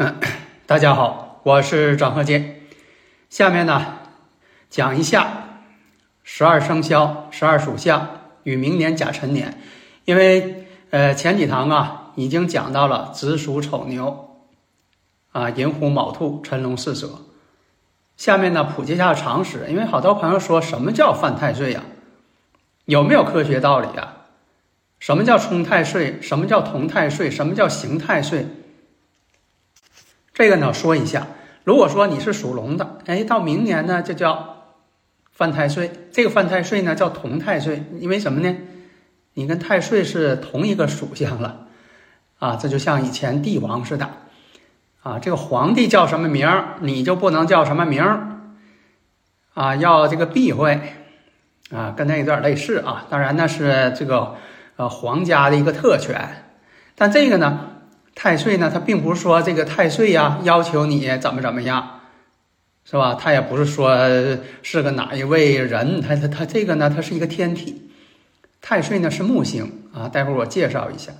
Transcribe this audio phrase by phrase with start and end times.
[0.64, 2.60] 大家好，我是张鹤剑。
[3.28, 3.98] 下面呢，
[4.70, 5.44] 讲一下
[6.22, 8.08] 十二生肖、十二属相
[8.44, 9.58] 与明年甲辰年。
[10.06, 14.38] 因为呃前几堂啊已经讲到了子鼠丑牛，
[15.32, 17.10] 啊寅虎卯兔辰龙巳蛇。
[18.16, 21.82] 下面呢普及一下常识，因为好多朋友说什么叫犯太岁呀？
[22.86, 24.16] 有没有科学道理啊？
[24.98, 26.22] 什么叫冲太岁？
[26.22, 27.30] 什么叫同太岁？
[27.30, 28.46] 什么叫刑太岁？
[30.40, 31.26] 这个呢，说一下，
[31.64, 34.64] 如果说你是属龙的，哎，到明年呢就叫
[35.30, 35.92] 犯太岁。
[36.12, 38.56] 这个犯太岁呢叫同太岁，因为什么呢？
[39.34, 41.66] 你跟太岁是同一个属相了，
[42.38, 44.08] 啊，这就像以前帝王似的，
[45.02, 46.48] 啊，这个皇帝叫什么名，
[46.80, 48.02] 你就不能叫什么名，
[49.52, 50.80] 啊，要这个避讳，
[51.70, 53.04] 啊，跟那有点类似啊。
[53.10, 54.36] 当然那是这个
[54.76, 56.46] 呃皇家的一个特权，
[56.94, 57.66] 但这个呢。
[58.14, 62.00] 太岁呢，它并不是说这个太岁呀要求你怎么怎么样，
[62.84, 63.14] 是吧？
[63.14, 63.96] 它也不是说
[64.62, 67.90] 是个哪一位人，它它它这个呢，它是一个天体。
[68.60, 71.12] 太岁呢是木星啊，待会儿我介绍一下。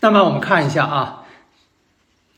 [0.00, 1.24] 那么我们看一下啊，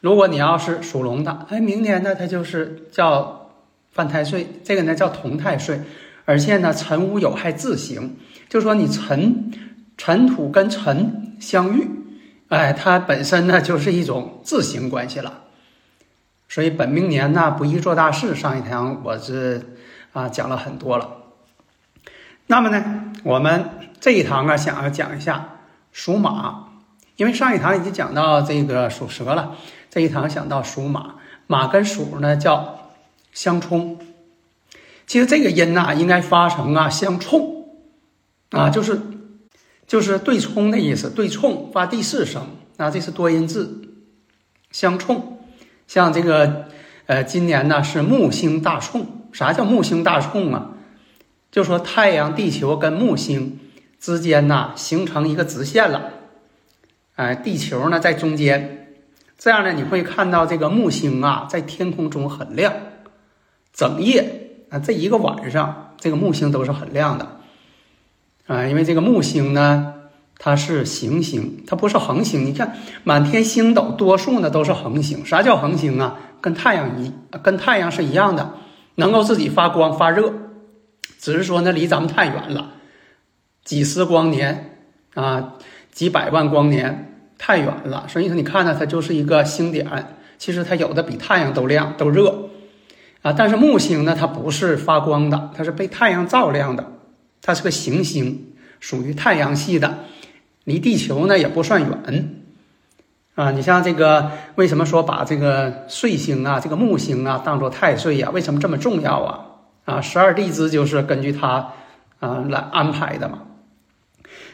[0.00, 3.50] 如果你要是属龙的，哎，明年呢它就是叫
[3.90, 5.80] 犯太岁，这个呢叫同太岁，
[6.24, 8.16] 而且呢辰午有害自刑，
[8.48, 9.50] 就说你辰
[9.96, 11.88] 辰土跟辰相遇。
[12.54, 15.42] 哎，它本身呢就是一种自行关系了，
[16.48, 18.34] 所以本命年呢不宜做大事。
[18.34, 19.76] 上一堂我是
[20.12, 21.08] 啊讲了很多了。
[22.46, 25.58] 那么呢，我们这一堂啊想要讲一下
[25.92, 26.68] 属马，
[27.16, 29.56] 因为上一堂已经讲到这个属蛇了，
[29.90, 31.16] 这一堂想到属马，
[31.48, 32.90] 马跟鼠呢叫
[33.32, 33.98] 相冲。
[35.06, 37.66] 其实这个音呐应该发成啊相冲
[38.50, 39.00] 啊，就是。
[39.94, 43.80] 就是对冲的意思，对冲发第四声那，这是多音字，
[44.72, 45.38] 相冲。
[45.86, 46.64] 像这个，
[47.06, 49.06] 呃，今年呢是木星大冲。
[49.32, 50.72] 啥叫木星大冲啊？
[51.52, 53.60] 就说太阳、地球跟木星
[54.00, 56.10] 之间呢形成一个直线了，
[57.14, 58.88] 哎，地球呢在中间，
[59.38, 62.74] 这样呢你会看到这个木星啊在天空中很亮，
[63.72, 67.33] 整夜啊这一个晚上，这个木星都是很亮的。
[68.46, 69.94] 啊，因为这个木星呢，
[70.38, 72.44] 它是行星，它不是恒星。
[72.44, 75.24] 你看满天星斗，多数呢都是恒星。
[75.24, 76.18] 啥叫恒星啊？
[76.40, 77.10] 跟太阳一
[77.42, 78.54] 跟太阳是一样的，
[78.96, 80.32] 能够自己发光发热，
[81.18, 82.72] 只是说呢离咱们太远了，
[83.64, 84.78] 几十光年
[85.14, 85.54] 啊，
[85.90, 88.04] 几百万光年太远了。
[88.08, 90.16] 所以说你看呢，它就是一个星点。
[90.36, 92.50] 其实它有的比太阳都亮都热
[93.22, 93.32] 啊。
[93.32, 96.92] 但是木星呢，它不是发光的，它是被太阳照亮的。
[97.46, 99.98] 它是个行星，属于太阳系的，
[100.64, 102.40] 离地球呢也不算远，
[103.34, 108.30] 啊，你像这个，为什么说把这个岁星啊，这个木星啊当做太岁呀？
[108.32, 109.40] 为什么这么重要啊？
[109.84, 111.72] 啊，十二地支就是根据它
[112.18, 113.42] 啊来安排的嘛。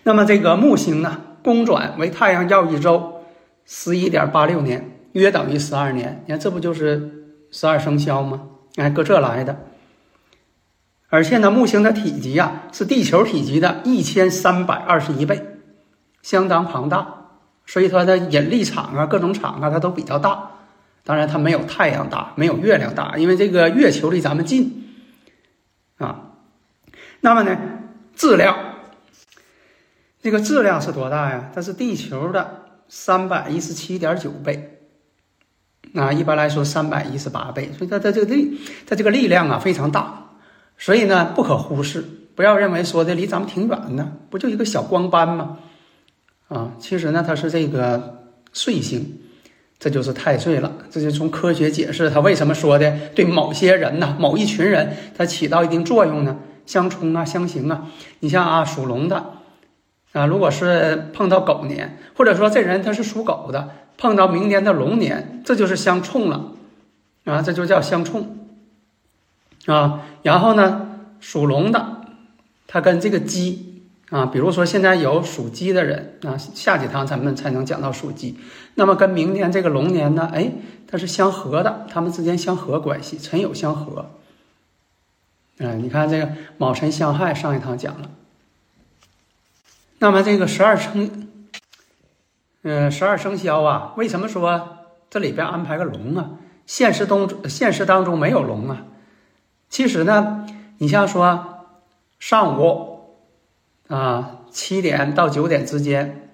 [0.03, 3.23] 那么这个木星呢，公转为太阳绕一周
[3.65, 6.25] 十一点八六年，约等于十二年。
[6.27, 8.41] 你看，这不就是十二生肖吗？
[8.75, 9.70] 哎，搁这来的。
[11.11, 15.59] 而且呢，木星的体积啊是地球体积的一千三百二十一倍，
[16.23, 17.27] 相当庞大，
[17.67, 20.53] 所以它的引力场啊、各种场啊，它都比较大。
[21.03, 24.95] 当然，它没有太阳大，没有月亮大，因为这个月球离咱们近
[25.99, 26.31] 啊。
[27.21, 27.59] 那么呢，
[28.15, 28.57] 质量，
[30.23, 31.51] 这个质量是多大呀？
[31.53, 34.79] 它是地球的三百一十七点九倍，
[35.95, 40.30] 啊，一般来说三百一十八倍，所以它它这个力，它这个力量啊非常大。
[40.81, 42.03] 所以呢，不可忽视，
[42.35, 45.59] 不要认为说的离咱们挺远呢，不就一个小光斑吗？
[46.49, 48.23] 啊，其实呢，它是这个
[48.55, 49.21] 岁星，
[49.79, 50.73] 这就是太岁了。
[50.91, 56.39] 这就从科学解释它为什么说的对某些人呢，某一群人它起到一定作用呢？
[56.65, 57.87] 相冲啊，相刑啊。
[58.21, 59.35] 你像啊，属龙的
[60.13, 63.69] 啊，如果是碰到狗年，或者说这人他是属狗的，
[63.99, 66.53] 碰到明年的龙年，这就是相冲了
[67.25, 68.40] 啊，这就叫相冲。
[69.67, 70.03] 啊。
[70.23, 70.89] 然后呢，
[71.21, 72.03] 属龙的，
[72.67, 78.39] 它跟这个鸡啊，比如说现在有属鸡的人啊，下几堂咱们才能讲到属鸡。
[78.75, 80.53] 那么跟明年这个龙年呢，哎，
[80.87, 84.11] 它是相合的，它们之间相合关系，辰酉相合。
[85.59, 88.11] 嗯，你看这个卯辰相害，上一堂讲了。
[89.99, 91.29] 那么这个十二生，
[92.63, 94.79] 嗯，十二生肖啊，为什么说
[95.11, 96.31] 这里边安排个龙啊？
[96.67, 98.85] 现实中现实当中没有龙啊。
[99.71, 100.47] 其实呢，
[100.77, 101.67] 你像说
[102.19, 103.17] 上午
[103.89, 106.29] 啊七点到九点之间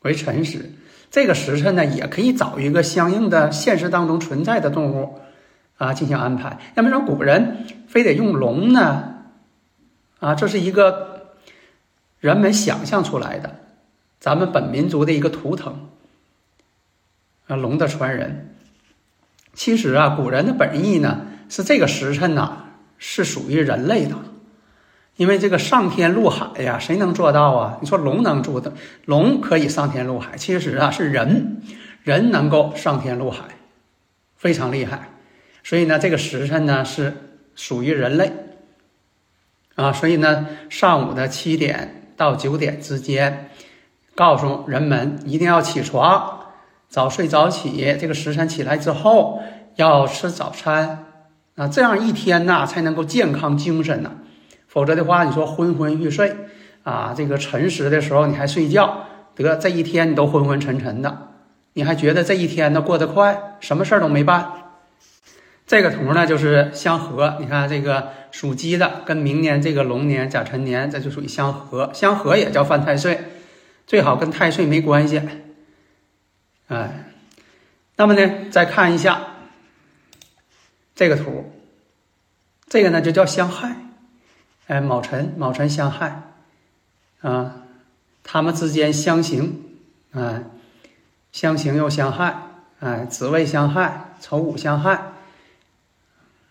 [0.00, 0.72] 为辰时，
[1.10, 5.20] 这个时辰呢也可以找一个相应的现实当中存在的动物
[5.78, 6.58] 啊进行安排。
[6.74, 9.14] 那么说古人非得用龙呢？
[10.18, 11.08] 啊，这是一个。
[12.20, 13.60] 人们想象出来的，
[14.18, 15.88] 咱们本民族的一个图腾
[17.46, 18.54] 啊，龙的传人。
[19.54, 22.64] 其实啊，古人的本意呢是这个时辰呐
[22.96, 24.16] 是属于人类的，
[25.16, 27.76] 因为这个上天入海呀，谁能做到啊？
[27.82, 28.72] 你说龙能做的，
[29.04, 31.60] 龙可以上天入海，其实啊是人，
[32.02, 33.44] 人能够上天入海，
[34.36, 35.10] 非常厉害。
[35.62, 37.14] 所以呢，这个时辰呢是
[37.54, 38.32] 属于人类
[39.74, 41.96] 啊，所以呢，上午的七点。
[42.20, 43.48] 到九点之间，
[44.14, 46.38] 告诉人们一定要起床，
[46.86, 47.96] 早睡早起。
[47.98, 49.42] 这个时辰起来之后
[49.76, 51.06] 要吃早餐
[51.60, 54.12] 啊，这样一天呐才能够健康精神呢。
[54.66, 56.34] 否则的话，你说昏昏欲睡
[56.84, 59.04] 啊，这个辰时的时候你还睡觉，
[59.36, 61.28] 得这一天你都昏昏沉沉的，
[61.74, 64.50] 你还觉得这一天呢过得快，什么事儿都没办。
[65.66, 71.90] 这个图呢就是相合，你看这个属鸡的跟明年这个龙年甲辰年，这就属于相合。
[71.92, 73.20] 相合也叫犯太岁，
[73.86, 75.20] 最好跟太岁没关系。
[76.68, 77.04] 哎，
[77.96, 79.20] 那么呢，再看一下
[81.00, 81.50] 这个图，
[82.68, 83.74] 这个呢就叫相害。
[84.66, 86.24] 哎，卯辰卯辰相害
[87.22, 87.62] 啊，
[88.22, 89.64] 他们之间相刑，
[90.10, 90.44] 哎，
[91.32, 92.42] 相刑又相害，
[92.80, 95.12] 哎，子未相害，丑午相害。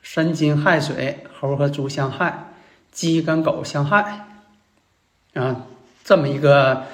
[0.02, 2.52] 申金亥水，猴和猪相害，
[2.92, 4.26] 鸡跟狗相害，
[5.36, 5.68] 啊，
[6.04, 6.86] 这么一个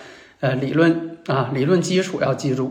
[0.41, 2.69] 呃理论啊，理论基础要记住。